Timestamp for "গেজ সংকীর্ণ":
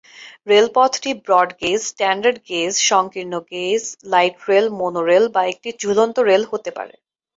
2.49-3.33